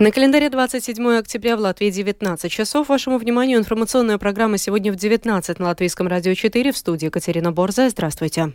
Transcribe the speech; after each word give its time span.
На 0.00 0.10
календаре 0.10 0.50
27 0.50 1.18
октября 1.18 1.56
в 1.56 1.60
Латвии 1.60 1.88
19 1.88 2.50
часов. 2.50 2.88
Вашему 2.88 3.16
вниманию 3.16 3.60
информационная 3.60 4.18
программа 4.18 4.58
сегодня 4.58 4.92
в 4.92 4.96
19 4.96 5.60
на 5.60 5.66
Латвийском 5.66 6.08
радио 6.08 6.34
4 6.34 6.72
в 6.72 6.76
студии 6.76 7.06
Катерина 7.06 7.52
Борзая. 7.52 7.90
Здравствуйте. 7.90 8.54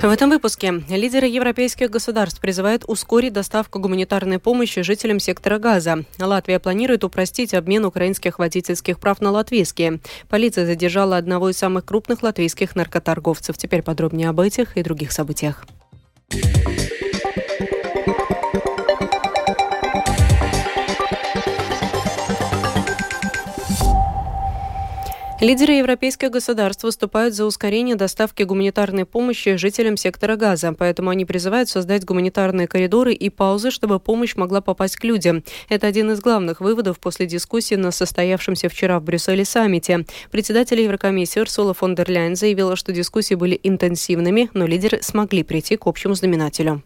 В 0.00 0.08
этом 0.08 0.30
выпуске 0.30 0.82
лидеры 0.88 1.26
европейских 1.26 1.90
государств 1.90 2.40
призывают 2.40 2.84
ускорить 2.86 3.34
доставку 3.34 3.78
гуманитарной 3.78 4.38
помощи 4.38 4.80
жителям 4.80 5.20
сектора 5.20 5.58
Газа. 5.58 6.06
Латвия 6.18 6.58
планирует 6.58 7.04
упростить 7.04 7.52
обмен 7.52 7.84
украинских 7.84 8.38
водительских 8.38 8.98
прав 8.98 9.20
на 9.20 9.30
латвийские. 9.30 10.00
Полиция 10.30 10.64
задержала 10.64 11.18
одного 11.18 11.50
из 11.50 11.58
самых 11.58 11.84
крупных 11.84 12.22
латвийских 12.22 12.76
наркоторговцев. 12.76 13.58
Теперь 13.58 13.82
подробнее 13.82 14.30
об 14.30 14.40
этих 14.40 14.78
и 14.78 14.82
других 14.82 15.12
событиях. 15.12 15.66
Лидеры 25.40 25.72
европейских 25.72 26.30
государств 26.30 26.84
выступают 26.84 27.34
за 27.34 27.46
ускорение 27.46 27.96
доставки 27.96 28.42
гуманитарной 28.42 29.06
помощи 29.06 29.56
жителям 29.56 29.96
сектора 29.96 30.36
Газа, 30.36 30.74
поэтому 30.78 31.08
они 31.08 31.24
призывают 31.24 31.70
создать 31.70 32.04
гуманитарные 32.04 32.68
коридоры 32.68 33.14
и 33.14 33.30
паузы, 33.30 33.70
чтобы 33.70 34.00
помощь 34.00 34.36
могла 34.36 34.60
попасть 34.60 34.96
к 34.96 35.04
людям. 35.04 35.42
Это 35.70 35.86
один 35.86 36.10
из 36.10 36.20
главных 36.20 36.60
выводов 36.60 37.00
после 37.00 37.24
дискуссии 37.24 37.74
на 37.74 37.90
состоявшемся 37.90 38.68
вчера 38.68 39.00
в 39.00 39.04
Брюсселе 39.04 39.46
саммите. 39.46 40.04
Председатель 40.30 40.78
Еврокомиссии 40.82 41.40
Урсула 41.40 41.72
фон 41.72 41.94
дер 41.94 42.10
Ляйн 42.10 42.36
заявила, 42.36 42.76
что 42.76 42.92
дискуссии 42.92 43.34
были 43.34 43.58
интенсивными, 43.62 44.50
но 44.52 44.66
лидеры 44.66 45.00
смогли 45.00 45.42
прийти 45.42 45.76
к 45.76 45.86
общему 45.86 46.12
знаменателю. 46.12 46.82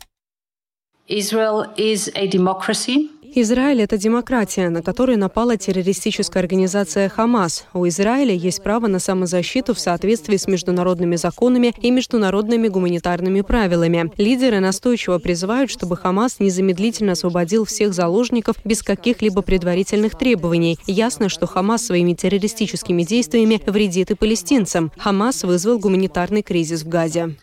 Израиль– 3.36 3.82
это 3.82 3.98
демократия, 3.98 4.70
на 4.70 4.80
которую 4.80 5.18
напала 5.18 5.56
террористическая 5.56 6.40
организация 6.40 7.08
«Хамас». 7.08 7.64
У 7.74 7.88
Израиля 7.88 8.32
есть 8.32 8.62
право 8.62 8.86
на 8.86 9.00
самозащиту 9.00 9.74
в 9.74 9.80
соответствии 9.80 10.36
с 10.36 10.46
международными 10.46 11.16
законами 11.16 11.74
и 11.80 11.90
международными 11.90 12.68
гуманитарными 12.68 13.40
правилами. 13.40 14.12
Лидеры 14.18 14.60
настойчиво 14.60 15.18
призывают, 15.18 15.68
чтобы 15.68 15.96
«Хамас» 15.96 16.38
незамедлительно 16.38 17.12
освободил 17.12 17.64
всех 17.64 17.92
заложников 17.92 18.56
без 18.64 18.84
каких-либо 18.84 19.42
предварительных 19.42 20.16
требований. 20.16 20.78
Ясно, 20.86 21.28
что 21.28 21.48
«Хамас» 21.48 21.86
своими 21.86 22.14
террористическими 22.14 23.02
действиями 23.02 23.60
вредит 23.66 24.12
и 24.12 24.14
палестинцам. 24.14 24.92
«Хамас» 24.96 25.42
вызвал 25.42 25.80
гуманитарный 25.80 26.42
кризис 26.42 26.84
в 26.84 26.88
Газе. 26.88 27.34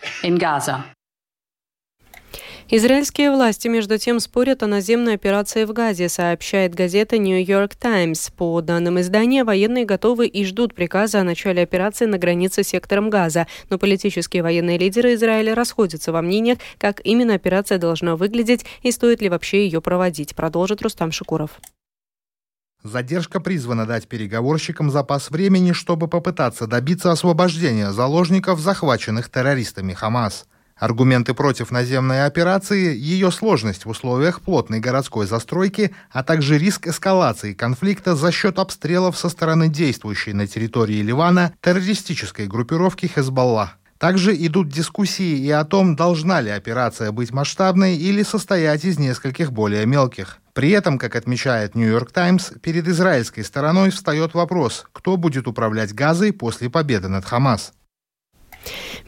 Израильские 2.74 3.32
власти, 3.32 3.68
между 3.68 3.98
тем, 3.98 4.22
спорят 4.22 4.64
о 4.64 4.68
наземной 4.68 5.16
операции 5.16 5.66
в 5.66 5.74
Газе, 5.74 6.08
сообщает 6.08 6.74
газета 6.74 7.18
York 7.18 7.76
Times. 7.76 8.32
По 8.38 8.62
данным 8.62 8.98
издания, 9.02 9.44
военные 9.44 9.84
готовы 9.84 10.26
и 10.28 10.46
ждут 10.46 10.74
приказа 10.74 11.20
о 11.20 11.26
начале 11.26 11.64
операции 11.64 12.06
на 12.06 12.18
границе 12.18 12.64
с 12.64 12.70
сектором 12.70 13.10
Газа, 13.10 13.46
но 13.70 13.78
политические 13.78 14.42
военные 14.42 14.78
лидеры 14.78 15.16
Израиля 15.16 15.54
расходятся 15.54 16.14
во 16.14 16.22
мнениях, 16.22 16.60
как 16.78 17.02
именно 17.04 17.34
операция 17.34 17.78
должна 17.78 18.16
выглядеть 18.16 18.66
и 18.84 18.92
стоит 18.94 19.22
ли 19.22 19.28
вообще 19.28 19.66
ее 19.66 19.82
проводить, 19.82 20.34
продолжит 20.34 20.82
Рустам 20.82 21.12
Шукуров. 21.12 21.60
Задержка 22.84 23.42
призвана 23.42 23.86
дать 23.86 24.08
переговорщикам 24.08 24.92
запас 24.92 25.30
времени, 25.30 25.74
чтобы 25.74 26.08
попытаться 26.08 26.68
добиться 26.68 27.12
освобождения 27.12 27.92
заложников, 27.92 28.62
захваченных 28.62 29.30
террористами 29.30 29.92
Хамас. 29.92 30.46
Аргументы 30.82 31.36
против 31.36 31.70
наземной 31.70 32.26
операции– 32.26 32.98
ее 32.98 33.30
сложность 33.32 33.86
в 33.86 33.90
условиях 33.90 34.42
плотной 34.42 34.80
городской 34.80 35.28
застройки, 35.28 35.94
а 36.10 36.24
также 36.24 36.58
риск 36.58 36.88
эскалации 36.88 37.54
конфликта 37.54 38.16
за 38.16 38.32
счет 38.32 38.58
обстрелов 38.58 39.16
со 39.16 39.30
стороны 39.30 39.68
действующей 39.68 40.34
на 40.34 40.48
территории 40.48 41.04
Ливана 41.04 41.54
террористической 41.62 42.48
группировки 42.48 43.06
Хезбалла. 43.06 43.74
Также 44.00 44.36
идут 44.36 44.70
дискуссии 44.70 45.38
и 45.38 45.52
о 45.52 45.66
том, 45.66 45.96
должна 45.96 46.42
ли 46.42 46.50
операция 46.50 47.12
быть 47.12 47.30
масштабной 47.30 47.96
или 47.96 48.24
состоять 48.24 48.84
из 48.84 48.98
нескольких 48.98 49.52
более 49.52 49.86
мелких. 49.86 50.40
При 50.54 50.72
этом, 50.72 50.98
как 50.98 51.16
отмечает 51.16 51.76
Нью-Йорк 51.76 52.12
Таймс, 52.12 52.54
перед 52.60 52.88
израильской 52.88 53.44
стороной 53.44 53.92
встает 53.92 54.34
вопрос, 54.34 54.88
кто 54.94 55.16
будет 55.16 55.48
управлять 55.48 55.94
Газой 55.94 56.34
после 56.34 56.72
победы 56.72 57.08
над 57.08 57.24
Хамас. 57.24 57.72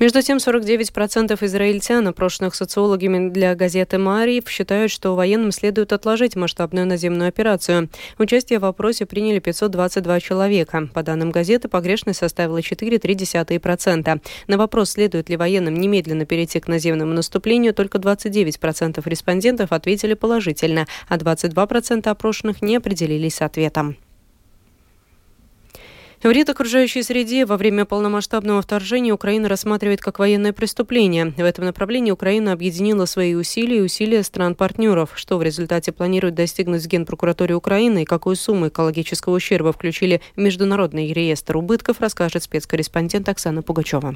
Между 0.03 0.21
тем, 0.21 0.35
49% 0.35 1.45
израильтян, 1.45 2.05
опрошенных 2.05 2.55
социологами 2.55 3.29
для 3.29 3.55
газеты 3.55 3.97
«Мариев», 3.97 4.49
считают, 4.49 4.91
что 4.91 5.15
военным 5.15 5.53
следует 5.53 5.93
отложить 5.93 6.35
масштабную 6.35 6.85
наземную 6.85 7.29
операцию. 7.29 7.89
Участие 8.17 8.59
в 8.59 8.65
опросе 8.65 9.05
приняли 9.05 9.39
522 9.39 10.19
человека. 10.19 10.89
По 10.93 11.03
данным 11.03 11.31
газеты, 11.31 11.69
погрешность 11.69 12.19
составила 12.19 12.57
4,3%. 12.57 14.21
На 14.47 14.57
вопрос, 14.57 14.89
следует 14.89 15.29
ли 15.29 15.37
военным 15.37 15.75
немедленно 15.75 16.25
перейти 16.25 16.59
к 16.59 16.67
наземному 16.67 17.13
наступлению, 17.13 17.73
только 17.73 17.97
29% 17.97 19.01
респондентов 19.05 19.71
ответили 19.71 20.15
положительно, 20.15 20.85
а 21.07 21.15
22% 21.15 22.09
опрошенных 22.09 22.61
не 22.61 22.75
определились 22.75 23.35
с 23.35 23.41
ответом. 23.41 23.95
Вред 26.23 26.47
окружающей 26.47 27.03
среде 27.03 27.45
во 27.45 27.57
время 27.57 27.83
полномасштабного 27.83 28.61
вторжения 28.61 29.11
Украина 29.11 29.49
рассматривает 29.49 29.99
как 29.99 30.19
военное 30.19 30.53
преступление. 30.53 31.33
В 31.35 31.41
этом 31.41 31.65
направлении 31.65 32.11
Украина 32.11 32.53
объединила 32.53 33.03
свои 33.03 33.35
усилия 33.35 33.79
и 33.79 33.81
усилия 33.81 34.23
стран-партнеров. 34.23 35.11
Что 35.15 35.37
в 35.37 35.43
результате 35.43 35.91
планирует 35.91 36.35
достигнуть 36.35 36.83
в 36.83 36.87
Генпрокуратуре 36.87 37.55
Украины 37.55 38.03
и 38.03 38.05
какую 38.05 38.37
сумму 38.37 38.69
экологического 38.69 39.35
ущерба 39.35 39.73
включили 39.73 40.21
в 40.37 40.39
международный 40.39 41.11
реестр 41.11 41.57
убытков, 41.57 41.99
расскажет 41.99 42.43
спецкорреспондент 42.43 43.27
Оксана 43.27 43.61
Пугачева. 43.61 44.15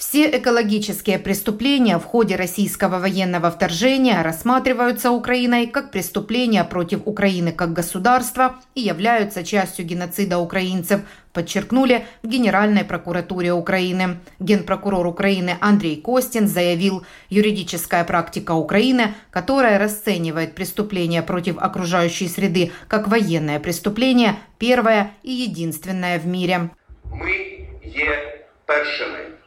Все 0.00 0.30
экологические 0.30 1.18
преступления 1.18 1.98
в 1.98 2.04
ходе 2.04 2.34
российского 2.34 2.98
военного 2.98 3.50
вторжения 3.50 4.22
рассматриваются 4.22 5.10
Украиной 5.10 5.66
как 5.66 5.90
преступления 5.90 6.64
против 6.64 7.02
Украины 7.04 7.52
как 7.52 7.74
государства 7.74 8.58
и 8.74 8.80
являются 8.80 9.44
частью 9.44 9.84
геноцида 9.84 10.38
украинцев, 10.38 11.02
подчеркнули 11.34 12.06
в 12.22 12.28
Генеральной 12.28 12.82
прокуратуре 12.82 13.52
Украины. 13.52 14.20
Генпрокурор 14.38 15.06
Украины 15.06 15.58
Андрей 15.60 16.00
Костин 16.00 16.48
заявил, 16.48 17.04
юридическая 17.28 18.02
практика 18.04 18.52
Украины, 18.52 19.14
которая 19.30 19.78
расценивает 19.78 20.54
преступления 20.54 21.20
против 21.20 21.58
окружающей 21.58 22.28
среды 22.28 22.72
как 22.88 23.06
военное 23.06 23.60
преступление, 23.60 24.36
первое 24.58 25.10
и 25.22 25.30
единственное 25.30 26.18
в 26.18 26.26
мире. 26.26 26.70
Мы 27.12 27.58
є 27.84 28.38
першими 28.66 29.39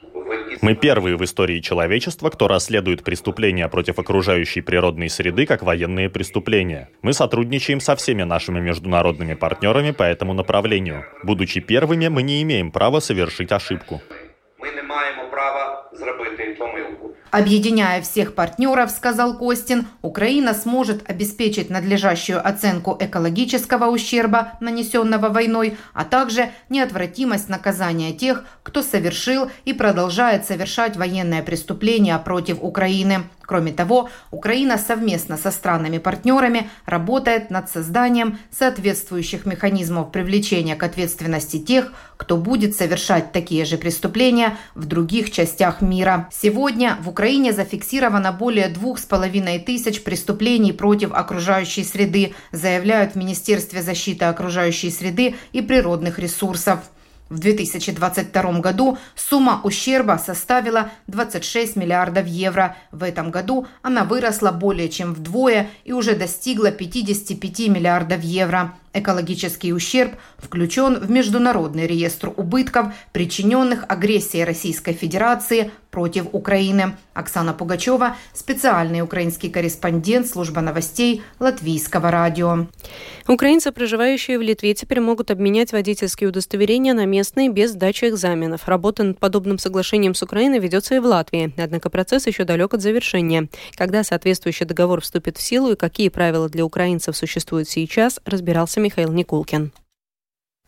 мы 0.62 0.76
первые 0.76 1.18
в 1.18 1.24
истории 1.24 1.60
человечества, 1.60 2.30
кто 2.30 2.48
расследует 2.48 3.04
преступления 3.04 3.68
против 3.68 4.00
окружающей 4.00 4.62
природной 4.62 5.10
среды 5.10 5.46
как 5.46 5.62
военные 5.64 6.10
преступления. 6.10 6.90
Мы 7.02 7.14
сотрудничаем 7.14 7.80
со 7.80 7.96
всеми 7.96 8.24
нашими 8.24 8.60
международными 8.60 9.34
партнерами 9.34 9.92
по 9.92 10.04
этому 10.04 10.34
направлению. 10.34 11.06
Будучи 11.24 11.60
первыми, 11.60 12.08
мы 12.08 12.24
не 12.24 12.42
имеем 12.44 12.72
права 12.72 13.02
совершить 13.02 13.52
ошибку. 13.52 14.02
Мы 14.60 14.70
не 14.70 14.82
маємо 14.82 15.24
права 15.32 15.90
зробити 15.94 16.56
помилку. 16.60 16.93
Объединяя 17.34 18.00
всех 18.04 18.36
партнеров, 18.36 18.92
сказал 18.92 19.36
Костин, 19.36 19.88
Украина 20.04 20.54
сможет 20.54 21.10
обеспечить 21.10 21.72
надлежащую 21.72 22.48
оценку 22.48 22.96
экологического 23.00 23.86
ущерба, 23.86 24.52
нанесенного 24.60 25.30
войной, 25.30 25.76
а 25.96 26.06
также 26.06 26.52
неотвратимость 26.70 27.50
наказания 27.50 28.14
тех, 28.14 28.46
кто 28.62 28.84
совершил 28.84 29.50
и 29.66 29.74
продолжает 29.74 30.46
совершать 30.46 30.96
военное 30.96 31.42
преступление 31.42 32.20
против 32.20 32.60
Украины. 32.62 33.24
Кроме 33.46 33.74
того, 33.74 34.10
Украина 34.32 34.78
совместно 34.78 35.38
со 35.38 35.52
странами-партнерами 35.52 36.70
работает 36.86 37.50
над 37.50 37.70
созданием 37.70 38.40
соответствующих 38.52 39.46
механизмов 39.46 40.12
привлечения 40.12 40.76
к 40.76 40.84
ответственности 40.84 41.60
тех, 41.60 41.92
кто 42.16 42.38
будет 42.38 42.76
совершать 42.76 43.32
такие 43.34 43.66
же 43.66 43.78
преступления 43.78 44.58
в 44.76 44.86
других 44.86 45.32
частях 45.32 45.82
мира. 45.82 46.30
Сегодня 46.32 46.98
в 47.02 47.10
Украине 47.10 47.52
зафиксировано 47.52 48.32
более 48.32 48.70
двух 48.70 48.98
с 48.98 49.04
половиной 49.04 49.60
тысяч 49.60 50.04
преступлений 50.04 50.72
против 50.72 51.12
окружающей 51.12 51.84
среды, 51.84 52.34
заявляют 52.52 53.14
в 53.14 53.16
Министерстве 53.16 53.82
защиты 53.82 54.26
окружающей 54.26 54.90
среды 54.90 55.36
и 55.52 55.62
природных 55.62 56.18
ресурсов. 56.18 56.80
В 57.30 57.40
2022 57.40 58.60
году 58.60 58.98
сумма 59.16 59.62
ущерба 59.64 60.20
составила 60.24 60.92
26 61.08 61.76
миллиардов 61.76 62.28
евро. 62.28 62.76
В 62.92 63.04
этом 63.04 63.32
году 63.32 63.66
она 63.82 64.04
выросла 64.04 64.52
более 64.52 64.90
чем 64.90 65.14
вдвое 65.14 65.70
и 65.84 65.94
уже 65.94 66.16
достигла 66.16 66.72
55 66.72 67.60
миллиардов 67.70 68.22
евро. 68.22 68.76
Экологический 68.94 69.74
ущерб 69.74 70.14
включен 70.38 71.00
в 71.00 71.10
Международный 71.10 71.88
реестр 71.88 72.32
убытков, 72.36 72.94
причиненных 73.12 73.86
агрессией 73.88 74.44
Российской 74.44 74.94
Федерации 74.94 75.72
против 75.94 76.26
Украины. 76.32 76.96
Оксана 77.14 77.54
Пугачева, 77.54 78.18
специальный 78.34 79.02
украинский 79.02 79.50
корреспондент 79.50 80.28
служба 80.28 80.62
новостей 80.62 81.22
Латвийского 81.40 82.10
радио. 82.10 82.66
Украинцы, 83.28 83.72
проживающие 83.72 84.40
в 84.40 84.42
Литве, 84.42 84.74
теперь 84.74 85.00
могут 85.00 85.30
обменять 85.30 85.72
водительские 85.72 86.30
удостоверения 86.30 86.96
на 86.96 87.06
местные 87.06 87.50
без 87.50 87.72
сдачи 87.72 88.06
экзаменов. 88.06 88.68
Работа 88.68 89.04
над 89.04 89.20
подобным 89.20 89.60
соглашением 89.60 90.16
с 90.16 90.24
Украиной 90.24 90.58
ведется 90.58 90.96
и 90.96 91.00
в 91.00 91.06
Латвии. 91.06 91.54
Однако 91.58 91.92
процесс 91.92 92.26
еще 92.26 92.44
далек 92.44 92.74
от 92.74 92.82
завершения. 92.82 93.48
Когда 93.76 94.04
соответствующий 94.04 94.66
договор 94.66 95.02
вступит 95.02 95.38
в 95.38 95.42
силу 95.42 95.74
и 95.74 95.76
какие 95.76 96.10
правила 96.10 96.50
для 96.50 96.66
украинцев 96.66 97.16
существуют 97.16 97.70
сейчас, 97.70 98.20
разбирался 98.26 98.80
Михаил 98.84 99.14
Никулкин. 99.14 99.72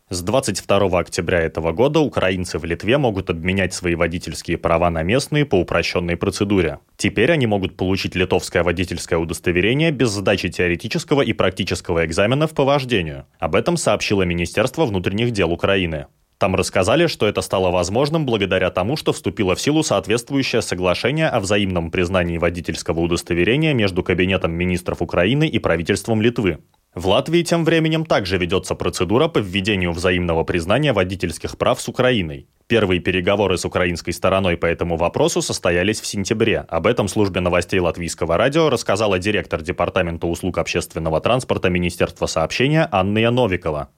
С 0.08 0.22
22 0.22 0.98
октября 0.98 1.40
этого 1.40 1.72
года 1.72 2.00
украинцы 2.00 2.58
в 2.58 2.64
Литве 2.64 2.96
могут 2.96 3.28
обменять 3.28 3.74
свои 3.74 3.94
водительские 3.94 4.56
права 4.56 4.88
на 4.88 5.02
местные 5.02 5.44
по 5.44 5.56
упрощенной 5.56 6.16
процедуре. 6.16 6.78
Теперь 6.96 7.30
они 7.30 7.46
могут 7.46 7.76
получить 7.76 8.14
литовское 8.14 8.62
водительское 8.62 9.18
удостоверение 9.18 9.90
без 9.90 10.12
сдачи 10.12 10.48
теоретического 10.48 11.20
и 11.20 11.34
практического 11.34 12.06
экзаменов 12.06 12.52
по 12.52 12.64
вождению. 12.64 13.26
Об 13.38 13.54
этом 13.54 13.76
сообщило 13.76 14.22
Министерство 14.22 14.86
внутренних 14.86 15.32
дел 15.32 15.52
Украины. 15.52 16.06
Там 16.38 16.54
рассказали, 16.54 17.06
что 17.06 17.26
это 17.26 17.42
стало 17.42 17.70
возможным 17.70 18.24
благодаря 18.24 18.70
тому, 18.70 18.96
что 18.96 19.12
вступило 19.12 19.54
в 19.54 19.60
силу 19.60 19.82
соответствующее 19.82 20.62
соглашение 20.62 21.28
о 21.28 21.40
взаимном 21.40 21.90
признании 21.90 22.38
водительского 22.38 23.00
удостоверения 23.00 23.74
между 23.74 24.02
Кабинетом 24.02 24.52
министров 24.52 25.02
Украины 25.02 25.48
и 25.48 25.58
правительством 25.58 26.22
Литвы. 26.22 26.58
В 26.96 27.08
Латвии 27.08 27.42
тем 27.42 27.66
временем 27.66 28.06
также 28.06 28.38
ведется 28.38 28.74
процедура 28.74 29.28
по 29.28 29.38
введению 29.38 29.92
взаимного 29.92 30.44
признания 30.44 30.94
водительских 30.94 31.58
прав 31.58 31.78
с 31.78 31.88
Украиной. 31.88 32.48
Первые 32.68 33.00
переговоры 33.00 33.58
с 33.58 33.66
украинской 33.66 34.12
стороной 34.12 34.56
по 34.56 34.64
этому 34.64 34.96
вопросу 34.96 35.42
состоялись 35.42 36.00
в 36.00 36.06
сентябре. 36.06 36.60
Об 36.68 36.86
этом 36.86 37.08
службе 37.08 37.40
новостей 37.40 37.80
Латвийского 37.80 38.38
радио 38.38 38.70
рассказала 38.70 39.18
директор 39.18 39.60
Департамента 39.60 40.26
услуг 40.26 40.56
общественного 40.56 41.20
транспорта 41.20 41.68
Министерства 41.68 42.24
сообщения 42.24 42.88
Анна 42.90 43.30
Новикова. 43.30 43.90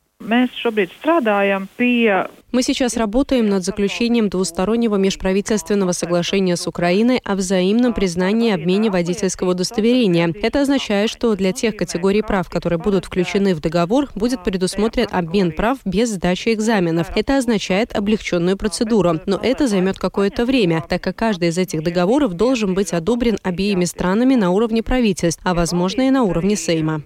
Мы 2.51 2.63
сейчас 2.63 2.97
работаем 2.97 3.47
над 3.47 3.63
заключением 3.63 4.31
двустороннего 4.31 4.97
межправительственного 4.97 5.93
соглашения 5.93 6.57
с 6.57 6.67
Украиной 6.67 7.21
о 7.23 7.35
взаимном 7.35 7.93
признании 7.93 8.49
и 8.49 8.53
обмене 8.55 8.91
водительского 8.91 9.51
удостоверения. 9.51 10.33
Это 10.43 10.63
означает, 10.63 11.11
что 11.11 11.37
для 11.37 11.53
тех 11.53 11.77
категорий 11.77 12.23
прав, 12.23 12.49
которые 12.49 12.79
будут 12.79 13.05
включены 13.05 13.55
в 13.55 13.61
договор, 13.61 14.09
будет 14.15 14.45
предусмотрен 14.45 15.09
обмен 15.11 15.53
прав 15.53 15.77
без 15.85 16.09
сдачи 16.09 16.55
экзаменов. 16.55 17.15
Это 17.15 17.37
означает 17.37 17.95
облегченную 17.95 18.57
процедуру. 18.57 19.21
Но 19.27 19.39
это 19.43 19.69
займет 19.69 19.99
какое-то 19.99 20.47
время, 20.47 20.83
так 20.89 21.03
как 21.03 21.17
каждый 21.17 21.51
из 21.51 21.59
этих 21.59 21.83
договоров 21.83 22.33
должен 22.33 22.73
быть 22.73 22.95
одобрен 22.95 23.37
обеими 23.43 23.85
странами 23.85 24.37
на 24.37 24.53
уровне 24.53 24.83
правительств, 24.83 25.43
а 25.45 25.53
возможно 25.53 26.09
и 26.09 26.11
на 26.11 26.23
уровне 26.23 26.57
Сейма. 26.57 27.03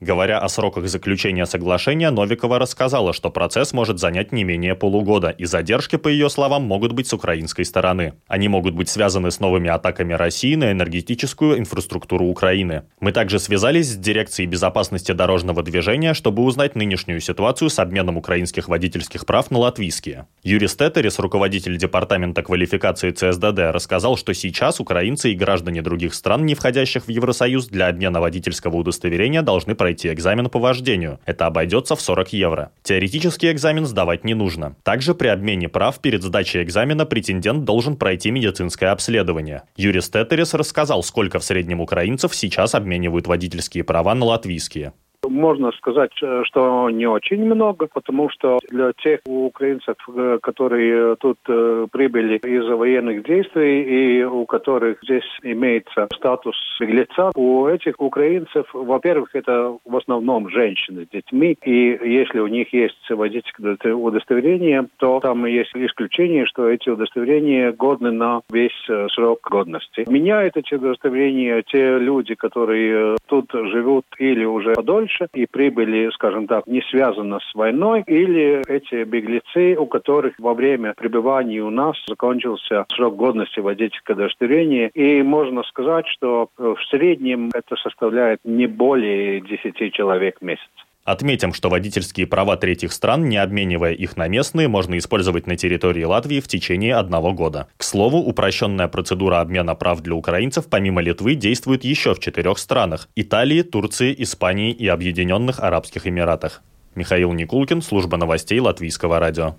Говоря 0.00 0.38
о 0.38 0.48
сроках 0.48 0.86
заключения 0.86 1.44
соглашения, 1.44 2.12
Новикова 2.12 2.60
рассказала, 2.60 3.12
что 3.12 3.30
процесс 3.30 3.72
может 3.72 3.98
занять 3.98 4.30
не 4.30 4.44
менее 4.44 4.76
полугода, 4.76 5.30
и 5.30 5.44
задержки, 5.44 5.96
по 5.96 6.06
ее 6.06 6.30
словам, 6.30 6.62
могут 6.62 6.92
быть 6.92 7.08
с 7.08 7.12
украинской 7.12 7.64
стороны. 7.64 8.14
Они 8.28 8.46
могут 8.46 8.74
быть 8.74 8.88
связаны 8.88 9.32
с 9.32 9.40
новыми 9.40 9.68
атаками 9.68 10.12
России 10.12 10.54
на 10.54 10.70
энергетическую 10.70 11.58
инфраструктуру 11.58 12.26
Украины. 12.26 12.84
Мы 13.00 13.10
также 13.10 13.40
связались 13.40 13.90
с 13.90 13.96
Дирекцией 13.96 14.48
безопасности 14.48 15.10
дорожного 15.10 15.64
движения, 15.64 16.14
чтобы 16.14 16.44
узнать 16.44 16.76
нынешнюю 16.76 17.20
ситуацию 17.20 17.68
с 17.68 17.80
обменом 17.80 18.18
украинских 18.18 18.68
водительских 18.68 19.26
прав 19.26 19.50
на 19.50 19.58
латвийские. 19.58 20.28
Юрий 20.44 20.68
Стетерис, 20.68 21.18
руководитель 21.18 21.76
Департамента 21.76 22.44
квалификации 22.44 23.10
ЦСДД, 23.10 23.72
рассказал, 23.72 24.16
что 24.16 24.32
сейчас 24.32 24.78
украинцы 24.78 25.32
и 25.32 25.34
граждане 25.34 25.82
других 25.82 26.14
стран, 26.14 26.46
не 26.46 26.54
входящих 26.54 27.08
в 27.08 27.10
Евросоюз, 27.10 27.66
для 27.66 27.88
обмена 27.88 28.20
водительского 28.20 28.76
удостоверения 28.76 29.42
должны 29.42 29.74
пройти 29.74 29.87
пройти 29.88 30.12
экзамен 30.12 30.50
по 30.50 30.58
вождению. 30.58 31.18
Это 31.24 31.46
обойдется 31.46 31.96
в 31.96 32.02
40 32.02 32.34
евро. 32.34 32.72
Теоретический 32.82 33.50
экзамен 33.50 33.86
сдавать 33.86 34.22
не 34.22 34.34
нужно. 34.34 34.76
Также 34.82 35.14
при 35.14 35.28
обмене 35.28 35.70
прав 35.70 35.98
перед 36.00 36.22
сдачей 36.22 36.62
экзамена 36.62 37.06
претендент 37.06 37.64
должен 37.64 37.96
пройти 37.96 38.30
медицинское 38.30 38.88
обследование. 38.88 39.62
Юрий 39.78 40.02
Стетерис 40.02 40.52
рассказал, 40.52 41.02
сколько 41.02 41.38
в 41.38 41.44
среднем 41.44 41.80
украинцев 41.80 42.34
сейчас 42.34 42.74
обменивают 42.74 43.26
водительские 43.26 43.82
права 43.82 44.14
на 44.14 44.26
латвийские. 44.26 44.92
Можно 45.28 45.72
сказать, 45.72 46.12
э, 46.22 46.42
что 46.44 46.88
не 46.90 47.06
очень 47.06 47.44
много, 47.44 47.86
потому 47.92 48.30
что 48.30 48.58
для 48.70 48.92
тех 48.92 49.20
украинцев, 49.26 49.96
э, 50.08 50.38
которые 50.42 51.16
тут 51.16 51.38
э, 51.48 51.86
прибыли 51.92 52.38
из-за 52.38 52.76
военных 52.76 53.24
действий 53.24 53.82
и 53.82 54.24
у 54.24 54.46
которых 54.46 54.98
здесь 55.02 55.24
имеется 55.42 56.08
статус 56.14 56.56
беглеца, 56.80 57.30
у 57.34 57.66
этих 57.66 58.00
украинцев, 58.00 58.66
во-первых, 58.72 59.34
это 59.34 59.76
в 59.84 59.96
основном 59.96 60.48
женщины 60.48 61.04
с 61.04 61.08
детьми, 61.10 61.56
и 61.64 61.98
если 62.02 62.40
у 62.40 62.46
них 62.46 62.72
есть 62.72 63.10
водительское 63.10 63.76
удостоверение, 63.94 64.86
то 64.98 65.20
там 65.20 65.44
есть 65.46 65.72
исключение, 65.74 66.46
что 66.46 66.68
эти 66.68 66.88
удостоверения 66.88 67.72
годны 67.72 68.12
на 68.12 68.40
весь 68.50 68.86
срок 69.14 69.40
годности. 69.42 70.04
Меняют 70.08 70.56
эти 70.56 70.74
удостоверения 70.74 71.62
те 71.62 71.98
люди, 71.98 72.34
которые 72.34 73.16
тут 73.26 73.50
живут 73.52 74.04
или 74.18 74.44
уже 74.44 74.74
подольше, 74.74 75.17
дальше, 75.18 75.28
и 75.34 75.46
прибыли, 75.46 76.10
скажем 76.14 76.46
так, 76.46 76.66
не 76.66 76.82
связано 76.82 77.40
с 77.40 77.54
войной, 77.54 78.04
или 78.06 78.62
эти 78.68 79.04
беглецы, 79.04 79.76
у 79.78 79.86
которых 79.86 80.34
во 80.38 80.54
время 80.54 80.94
пребывания 80.96 81.60
у 81.60 81.70
нас 81.70 81.96
закончился 82.06 82.86
срок 82.94 83.16
годности 83.16 83.60
водительского 83.60 84.14
удостоверения, 84.14 84.88
и 84.88 85.22
можно 85.22 85.62
сказать, 85.64 86.06
что 86.08 86.48
в 86.56 86.78
среднем 86.90 87.50
это 87.54 87.76
составляет 87.76 88.40
не 88.44 88.66
более 88.66 89.40
10 89.40 89.92
человек 89.92 90.38
в 90.40 90.44
месяц. 90.44 90.68
Отметим, 91.08 91.54
что 91.54 91.70
водительские 91.70 92.26
права 92.26 92.58
третьих 92.58 92.92
стран, 92.92 93.30
не 93.30 93.38
обменивая 93.38 93.92
их 93.92 94.18
на 94.18 94.28
местные, 94.28 94.68
можно 94.68 94.98
использовать 94.98 95.46
на 95.46 95.56
территории 95.56 96.04
Латвии 96.04 96.38
в 96.38 96.48
течение 96.48 96.96
одного 96.96 97.32
года. 97.32 97.66
К 97.78 97.82
слову, 97.82 98.18
упрощенная 98.18 98.88
процедура 98.88 99.40
обмена 99.40 99.74
прав 99.74 100.02
для 100.02 100.14
украинцев 100.14 100.66
помимо 100.68 101.00
Литвы 101.00 101.34
действует 101.34 101.82
еще 101.82 102.14
в 102.14 102.20
четырех 102.20 102.58
странах– 102.58 103.08
Италии, 103.16 103.62
Турции, 103.62 104.14
Испании 104.18 104.70
и 104.70 104.86
Объединенных 104.86 105.60
Арабских 105.60 106.06
Эмиратах. 106.06 106.62
Михаил 106.98 107.32
Никулкин, 107.32 107.80
служба 107.80 108.16
новостей 108.16 108.58
Латвийского 108.58 109.20
радио. 109.20 109.54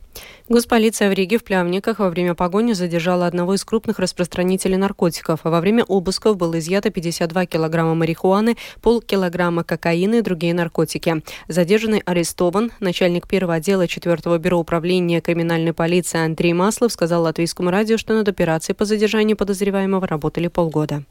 Госполиция 0.49 1.09
в 1.09 1.13
Риге 1.13 1.37
в 1.37 1.43
Плявниках 1.45 1.99
во 1.99 2.09
время 2.09 2.35
погони 2.35 2.73
задержала 2.73 3.25
одного 3.25 3.53
из 3.55 3.63
крупных 3.63 3.97
распространителей 3.97 4.75
наркотиков, 4.75 5.39
во 5.43 5.61
время 5.61 5.85
обысков 5.85 6.35
было 6.35 6.59
изъято 6.59 6.89
52 6.89 7.45
килограмма 7.45 7.95
марихуаны, 7.95 8.57
полкилограмма 8.81 9.63
кокаина 9.63 10.15
и 10.15 10.21
другие 10.21 10.53
наркотики. 10.53 11.23
Задержанный 11.47 12.03
арестован. 12.05 12.71
Начальник 12.81 13.27
первого 13.27 13.55
отдела 13.55 13.87
4 13.87 14.37
бюро 14.37 14.59
управления 14.59 15.21
криминальной 15.21 15.73
полиции 15.73 16.19
Андрей 16.19 16.53
Маслов 16.53 16.91
сказал 16.91 17.23
латвийскому 17.23 17.71
радио, 17.71 17.97
что 17.97 18.13
над 18.13 18.27
операцией 18.27 18.75
по 18.75 18.83
задержанию 18.83 19.37
подозреваемого 19.37 20.05
работали 20.05 20.47
полгода. 20.47 21.03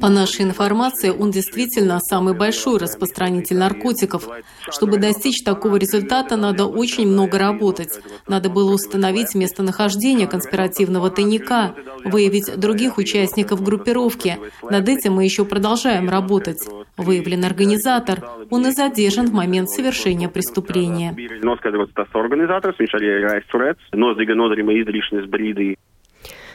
По 0.00 0.08
нашей 0.08 0.42
информации, 0.42 1.10
он 1.10 1.32
действительно 1.32 1.98
самый 1.98 2.36
большой 2.36 2.78
распространитель 2.78 3.56
наркотиков. 3.56 4.28
Чтобы 4.70 4.98
достичь 4.98 5.42
такого 5.42 5.74
результата, 5.74 6.36
надо 6.36 6.66
очень 6.66 7.08
много 7.08 7.36
работать. 7.36 7.98
Надо 8.28 8.50
было 8.50 8.72
установить 8.72 9.34
местонахождение 9.34 10.28
конспиративного 10.28 11.10
тайника, 11.10 11.74
выявить 12.04 12.56
других 12.56 12.96
участников 12.96 13.60
группировки. 13.60 14.38
Над 14.62 14.88
этим 14.88 15.14
мы 15.14 15.24
еще 15.24 15.44
продолжаем 15.44 16.08
работать. 16.08 16.60
Выявлен 16.96 17.44
организатор. 17.44 18.20
Он 18.50 18.68
и 18.68 18.70
задержан 18.70 19.26
в 19.26 19.32
момент 19.32 19.68
совершения 19.68 20.28
преступления. 20.28 21.12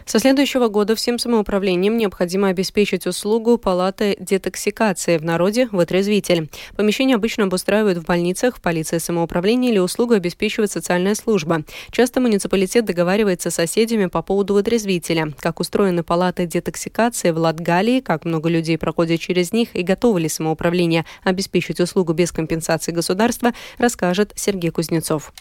Со 0.10 0.18
следующего 0.18 0.70
года 0.70 0.96
всем 0.96 1.20
самоуправлением 1.20 1.96
необходимо 1.96 2.48
обеспечить 2.48 3.06
услугу 3.06 3.60
палаты 3.60 4.18
детоксикации, 4.20 5.20
в 5.20 5.24
народе 5.24 5.70
вытрезвитель. 5.72 6.50
Помещение 6.76 7.16
обычно 7.16 7.44
обустраивают 7.44 8.00
в 8.00 8.06
больницах, 8.06 8.58
в 8.58 8.60
полиции 8.60 8.98
самоуправления 8.98 9.70
или 9.70 9.78
услугу 9.78 10.16
обеспечивает 10.16 10.72
социальная 10.72 11.14
служба. 11.14 11.64
Часто 11.92 12.22
муниципалитет 12.22 12.86
договаривается 12.86 13.52
с 13.52 13.54
соседями 13.54 14.08
по 14.08 14.24
поводу 14.24 14.56
вытрезвителя. 14.56 15.32
Как 15.40 15.60
устроены 15.60 16.02
палаты 16.02 16.48
детоксикации 16.48 17.30
в 17.30 17.38
Латгалии, 17.38 18.00
как 18.00 18.26
много 18.26 18.50
людей 18.50 18.80
проходят 18.80 19.20
через 19.20 19.54
них 19.54 19.76
и 19.76 19.84
готовы 19.84 20.22
ли 20.22 20.28
самоуправление 20.28 21.06
обеспечить 21.24 21.80
услугу 21.80 22.14
без 22.14 22.32
компенсации 22.32 22.92
государства, 22.92 23.54
расскажет 23.78 24.34
Сергей 24.36 24.72
Кузнецов. 24.72 25.32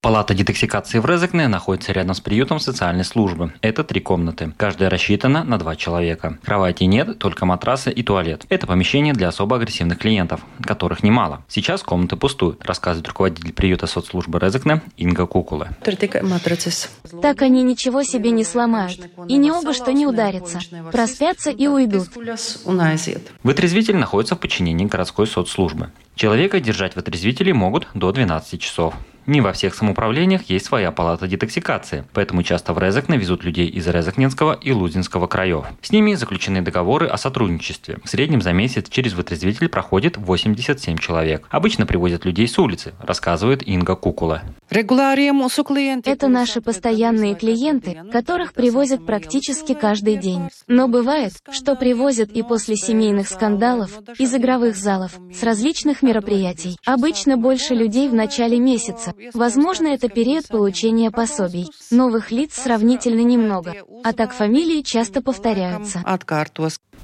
Палата 0.00 0.32
детоксикации 0.32 1.00
в 1.00 1.06
Резекне 1.06 1.48
находится 1.48 1.90
рядом 1.90 2.14
с 2.14 2.20
приютом 2.20 2.60
социальной 2.60 3.04
службы. 3.04 3.52
Это 3.62 3.82
три 3.82 4.00
комнаты. 4.00 4.52
Каждая 4.56 4.90
рассчитана 4.90 5.42
на 5.42 5.58
два 5.58 5.74
человека. 5.74 6.38
Кровати 6.44 6.84
нет, 6.84 7.18
только 7.18 7.46
матрасы 7.46 7.90
и 7.90 8.04
туалет. 8.04 8.46
Это 8.48 8.68
помещение 8.68 9.12
для 9.12 9.26
особо 9.26 9.56
агрессивных 9.56 9.98
клиентов, 9.98 10.42
которых 10.62 11.02
немало. 11.02 11.42
Сейчас 11.48 11.82
комнаты 11.82 12.14
пустуют, 12.14 12.64
рассказывает 12.64 13.08
руководитель 13.08 13.52
приюта 13.52 13.88
соцслужбы 13.88 14.38
Резекне 14.38 14.82
Инга 14.96 15.26
Кукула. 15.26 15.70
Так 17.20 17.42
они 17.42 17.64
ничего 17.64 18.04
себе 18.04 18.30
не 18.30 18.44
сломают. 18.44 19.00
И 19.26 19.36
не 19.36 19.50
оба 19.50 19.72
что 19.72 19.92
не 19.92 20.06
ударятся. 20.06 20.60
Проспятся 20.92 21.50
и 21.50 21.66
уйдут. 21.66 22.10
Вытрезвитель 23.42 23.96
находится 23.96 24.36
в 24.36 24.38
подчинении 24.38 24.84
городской 24.84 25.26
соцслужбы. 25.26 25.90
Человека 26.14 26.60
держать 26.60 26.94
в 26.94 26.98
отрезвителе 26.98 27.52
могут 27.52 27.88
до 27.94 28.12
12 28.12 28.60
часов. 28.60 28.94
Не 29.28 29.42
во 29.42 29.52
всех 29.52 29.74
самоуправлениях 29.74 30.44
есть 30.48 30.64
своя 30.64 30.90
палата 30.90 31.28
детоксикации, 31.28 32.06
поэтому 32.14 32.42
часто 32.42 32.72
в 32.72 32.78
Резекне 32.78 33.18
везут 33.18 33.44
людей 33.44 33.68
из 33.68 33.86
Резекненского 33.86 34.54
и 34.54 34.72
Лузинского 34.72 35.26
краев. 35.26 35.66
С 35.82 35.92
ними 35.92 36.14
заключены 36.14 36.62
договоры 36.62 37.06
о 37.06 37.18
сотрудничестве. 37.18 37.98
В 38.02 38.08
среднем 38.08 38.40
за 38.40 38.54
месяц 38.54 38.88
через 38.88 39.12
вытрезвитель 39.12 39.68
проходит 39.68 40.16
87 40.16 40.96
человек. 40.96 41.46
Обычно 41.50 41.84
привозят 41.84 42.24
людей 42.24 42.48
с 42.48 42.58
улицы, 42.58 42.94
рассказывает 43.00 43.68
Инга 43.68 43.96
Кукула. 43.96 44.44
Это 44.70 46.28
наши 46.28 46.60
постоянные 46.60 47.34
клиенты, 47.34 48.02
которых 48.12 48.52
привозят 48.52 49.06
практически 49.06 49.74
каждый 49.74 50.16
день. 50.16 50.48
Но 50.66 50.88
бывает, 50.88 51.32
что 51.50 51.74
привозят 51.74 52.30
и 52.30 52.42
после 52.42 52.76
семейных 52.76 53.28
скандалов, 53.28 53.98
из 54.18 54.34
игровых 54.34 54.76
залов, 54.76 55.18
с 55.32 55.42
различных 55.42 56.02
мероприятий. 56.02 56.76
Обычно 56.84 57.36
больше 57.36 57.74
людей 57.74 58.08
в 58.08 58.14
начале 58.14 58.58
месяца. 58.58 59.14
Возможно, 59.32 59.88
это 59.88 60.08
период 60.08 60.48
получения 60.48 61.10
пособий. 61.10 61.68
Новых 61.90 62.30
лиц 62.30 62.54
сравнительно 62.54 63.20
немного, 63.20 63.74
а 64.04 64.12
так 64.12 64.32
фамилии 64.32 64.82
часто 64.82 65.22
повторяются. 65.22 66.02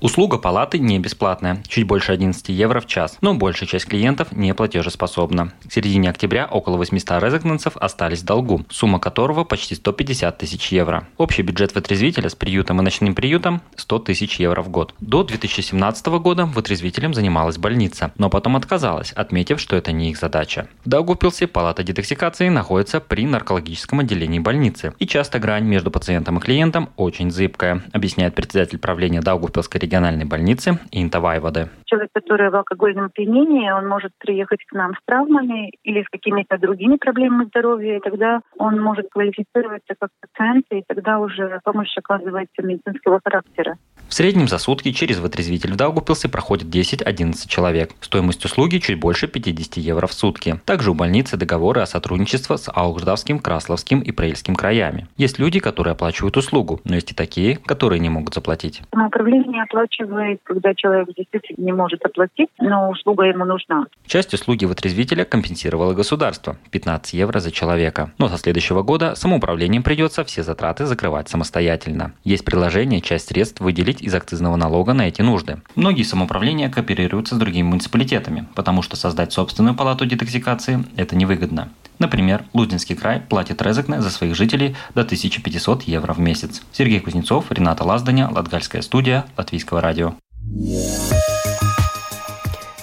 Услуга 0.00 0.36
палаты 0.36 0.78
не 0.78 0.98
бесплатная, 0.98 1.62
чуть 1.66 1.86
больше 1.86 2.12
11 2.12 2.50
евро 2.50 2.80
в 2.80 2.86
час, 2.86 3.16
но 3.22 3.32
большая 3.34 3.66
часть 3.66 3.86
клиентов 3.86 4.32
не 4.32 4.52
платежеспособна. 4.52 5.52
К 5.66 5.72
середине 5.72 6.10
октября 6.10 6.46
около 6.46 6.76
800 6.76 7.22
резонансов 7.22 7.76
остались 7.78 8.20
в 8.20 8.26
долгу, 8.26 8.66
сумма 8.68 9.00
которого 9.00 9.44
почти 9.44 9.74
150 9.74 10.36
тысяч 10.36 10.72
евро. 10.72 11.08
Общий 11.16 11.40
бюджет 11.40 11.74
вытрезвителя 11.74 12.28
с 12.28 12.34
приютом 12.34 12.80
и 12.80 12.84
ночным 12.84 13.14
приютом– 13.14 13.62
100 13.76 13.98
тысяч 14.00 14.38
евро 14.40 14.62
в 14.62 14.68
год. 14.68 14.94
До 15.00 15.22
2017 15.22 16.06
года 16.06 16.44
вытрезвителем 16.44 17.14
занималась 17.14 17.56
больница, 17.56 18.12
но 18.18 18.28
потом 18.28 18.56
отказалась, 18.56 19.12
отметив, 19.12 19.58
что 19.58 19.74
это 19.74 19.92
не 19.92 20.10
их 20.10 20.18
задача. 20.18 20.68
В 20.84 20.88
Даугупилсе 20.90 21.46
палата 21.46 21.82
детоксикации 21.82 22.50
находится 22.50 23.00
при 23.00 23.24
наркологическом 23.24 24.00
отделении 24.00 24.38
больницы, 24.38 24.92
и 24.98 25.06
часто 25.06 25.38
грань 25.38 25.64
между 25.64 25.90
пациентом 25.90 26.38
и 26.38 26.40
клиентом 26.42 26.90
очень 26.96 27.30
зыбкая, 27.30 27.82
объясняет 27.92 28.34
председатель 28.34 28.78
правления 28.78 29.22
Даугупилской 29.22 29.80
региональной 29.80 29.93
больницы 30.24 30.78
Инта 30.92 31.20
Вайводе. 31.20 31.68
Человек, 31.84 32.10
который 32.12 32.50
в 32.50 32.56
алкогольном 32.56 33.06
опьянении, 33.06 33.70
он 33.70 33.86
может 33.86 34.12
приехать 34.18 34.64
к 34.66 34.72
нам 34.72 34.92
с 34.94 34.98
травмами 35.06 35.70
или 35.82 36.02
с 36.02 36.08
какими-то 36.10 36.58
другими 36.58 36.96
проблемами 36.96 37.46
здоровья, 37.46 37.96
и 37.96 38.00
тогда 38.00 38.40
он 38.58 38.80
может 38.80 39.08
квалифицироваться 39.10 39.94
как 39.98 40.10
пациент, 40.20 40.66
и 40.70 40.82
тогда 40.86 41.18
уже 41.18 41.60
помощь 41.64 41.96
оказывается 41.96 42.62
медицинского 42.62 43.20
характера. 43.24 43.76
В 44.08 44.14
среднем 44.14 44.46
за 44.46 44.58
сутки 44.58 44.92
через 44.92 45.18
вытрезвитель 45.18 45.72
в 45.72 45.76
Даугупилсе 45.76 46.28
проходит 46.28 46.68
10-11 46.68 47.48
человек. 47.48 47.90
Стоимость 48.00 48.44
услуги 48.44 48.78
чуть 48.78 49.00
больше 49.00 49.26
50 49.26 49.78
евро 49.78 50.06
в 50.06 50.12
сутки. 50.12 50.60
Также 50.64 50.92
у 50.92 50.94
больницы 50.94 51.36
договоры 51.36 51.80
о 51.80 51.86
сотрудничестве 51.86 52.56
с 52.56 52.70
Аугждавским, 52.72 53.40
Красловским 53.40 54.00
и 54.00 54.12
Прейльским 54.12 54.54
краями. 54.54 55.08
Есть 55.16 55.38
люди, 55.38 55.58
которые 55.58 55.92
оплачивают 55.92 56.36
услугу, 56.36 56.80
но 56.84 56.94
есть 56.94 57.10
и 57.10 57.14
такие, 57.14 57.56
которые 57.56 57.98
не 57.98 58.08
могут 58.08 58.34
заплатить. 58.34 58.82
Самоуправление 58.92 59.62
оплачивает, 59.64 60.40
когда 60.44 60.74
человек 60.74 61.08
действительно 61.16 61.64
не 61.64 61.72
может 61.72 62.04
оплатить, 62.04 62.50
но 62.60 62.90
услуга 62.90 63.24
ему 63.24 63.44
нужна. 63.44 63.86
Часть 64.06 64.32
услуги 64.32 64.64
вытрезвителя 64.64 65.24
компенсировало 65.24 65.94
государство– 65.94 66.56
15 66.70 67.14
евро 67.14 67.40
за 67.40 67.50
человека. 67.50 68.12
Но 68.18 68.28
со 68.28 68.38
следующего 68.38 68.82
года 68.82 69.14
самоуправлением 69.16 69.82
придется 69.82 70.24
все 70.24 70.42
затраты 70.42 70.86
закрывать 70.86 71.28
самостоятельно. 71.28 72.12
Есть 72.22 72.44
предложение 72.44 73.00
часть 73.00 73.28
средств 73.28 73.60
выделить 73.60 73.93
из 74.00 74.14
акцизного 74.14 74.56
налога 74.56 74.92
на 74.92 75.08
эти 75.08 75.22
нужды. 75.22 75.60
Многие 75.74 76.02
самоуправления 76.02 76.70
кооперируются 76.70 77.34
с 77.34 77.38
другими 77.38 77.66
муниципалитетами, 77.66 78.46
потому 78.54 78.82
что 78.82 78.96
создать 78.96 79.32
собственную 79.32 79.74
палату 79.74 80.06
детоксикации– 80.06 80.84
это 80.96 81.16
невыгодно. 81.16 81.70
Например, 81.98 82.44
Лудинский 82.52 82.96
край 82.96 83.20
платит 83.20 83.62
Резекне 83.62 84.00
за 84.00 84.10
своих 84.10 84.34
жителей 84.34 84.76
до 84.94 85.02
1500 85.02 85.82
евро 85.84 86.12
в 86.12 86.18
месяц. 86.18 86.62
Сергей 86.72 87.00
Кузнецов, 87.00 87.50
Рената 87.50 87.84
Лазданя, 87.84 88.28
Латгальская 88.30 88.82
студия, 88.82 89.26
Латвийского 89.36 89.80
радио. 89.80 90.14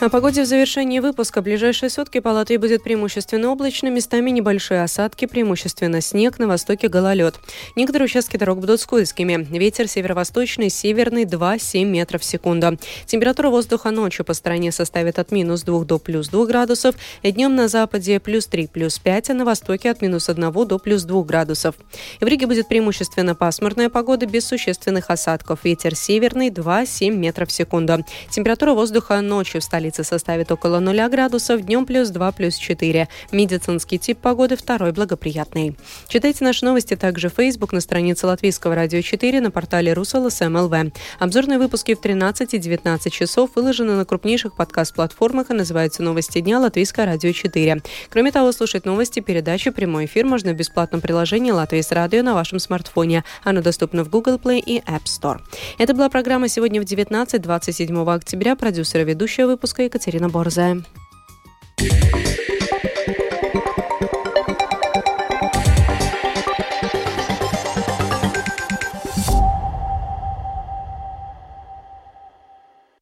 О 0.01 0.09
погоде 0.09 0.41
в 0.41 0.47
завершении 0.47 0.99
выпуска. 0.99 1.43
Ближайшие 1.43 1.91
сутки 1.91 2.21
по 2.21 2.29
Латвии 2.29 2.57
будет 2.57 2.81
преимущественно 2.81 3.51
облачно, 3.51 3.89
местами 3.89 4.31
небольшие 4.31 4.81
осадки, 4.81 5.27
преимущественно 5.27 6.01
снег, 6.01 6.39
на 6.39 6.47
востоке 6.47 6.87
гололед. 6.87 7.35
Некоторые 7.75 8.07
участки 8.07 8.35
дорог 8.35 8.57
будут 8.57 8.81
скользкими. 8.81 9.47
Ветер 9.51 9.87
северо-восточный, 9.87 10.71
северный 10.71 11.25
2-7 11.25 11.85
метров 11.85 12.23
в 12.23 12.25
секунду. 12.25 12.79
Температура 13.05 13.49
воздуха 13.49 13.91
ночью 13.91 14.25
по 14.25 14.33
стране 14.33 14.71
составит 14.71 15.19
от 15.19 15.31
минус 15.31 15.61
2 15.61 15.83
до 15.83 15.99
плюс 15.99 16.29
2 16.29 16.47
градусов, 16.47 16.95
днем 17.21 17.53
на 17.53 17.67
западе 17.67 18.19
плюс 18.19 18.47
3, 18.47 18.69
плюс 18.73 18.97
5, 18.97 19.29
а 19.29 19.33
на 19.35 19.45
востоке 19.45 19.91
от 19.91 20.01
минус 20.01 20.29
1 20.29 20.51
до 20.51 20.79
плюс 20.79 21.03
2 21.03 21.23
градусов. 21.25 21.75
В 22.19 22.25
Риге 22.25 22.47
будет 22.47 22.67
преимущественно 22.67 23.35
пасмурная 23.35 23.89
погода 23.89 24.25
без 24.25 24.47
существенных 24.47 25.11
осадков. 25.11 25.59
Ветер 25.63 25.93
северный 25.95 26.49
2-7 26.49 27.11
метров 27.11 27.49
в 27.49 27.51
секунду. 27.51 28.03
Температура 28.31 28.73
воздуха 28.73 29.21
ночью 29.21 29.61
в 29.61 29.63
столице 29.63 29.90
столице 29.91 30.03
составит 30.03 30.51
около 30.51 30.79
0 30.79 31.09
градусов, 31.09 31.61
днем 31.61 31.85
плюс 31.85 32.09
2, 32.09 32.31
плюс 32.31 32.55
4. 32.55 33.07
Медицинский 33.31 33.99
тип 33.99 34.19
погоды 34.19 34.55
второй 34.55 34.91
благоприятный. 34.91 35.75
Читайте 36.07 36.43
наши 36.43 36.65
новости 36.65 36.95
также 36.95 37.29
в 37.29 37.33
Facebook 37.33 37.73
на 37.73 37.81
странице 37.81 38.25
Латвийского 38.27 38.75
радио 38.75 39.01
4 39.01 39.41
на 39.41 39.51
портале 39.51 39.93
РусЛСМЛВ. 39.93 40.73
Обзорные 41.19 41.59
выпуски 41.59 41.93
в 41.93 42.01
13 42.01 42.53
и 42.53 42.57
19 42.57 43.11
часов 43.11 43.51
выложены 43.55 43.95
на 43.95 44.05
крупнейших 44.05 44.55
подкаст-платформах 44.55 45.49
и 45.49 45.53
называются 45.53 46.03
«Новости 46.03 46.39
дня» 46.39 46.59
Латвийское 46.59 47.05
радио 47.05 47.31
4. 47.31 47.81
Кроме 48.09 48.31
того, 48.31 48.51
слушать 48.51 48.85
новости, 48.85 49.19
передачи, 49.19 49.71
прямой 49.71 50.05
эфир 50.05 50.25
можно 50.25 50.53
в 50.53 50.55
бесплатном 50.55 51.01
приложении 51.01 51.51
«Латвийс 51.51 51.91
радио» 51.91 52.23
на 52.23 52.33
вашем 52.33 52.59
смартфоне. 52.59 53.23
Оно 53.43 53.61
доступно 53.61 54.03
в 54.03 54.09
Google 54.09 54.35
Play 54.35 54.59
и 54.59 54.79
App 54.79 55.03
Store. 55.05 55.39
Это 55.77 55.93
была 55.93 56.09
программа 56.09 56.47
«Сегодня 56.47 56.81
в 56.81 56.85
19-27 56.85 58.13
октября». 58.13 58.55
Продюсер 58.55 59.01
и 59.01 59.03
ведущая 59.03 59.45
выпуска 59.45 59.80
Екатерина 59.85 60.29
Борзая. 60.29 60.83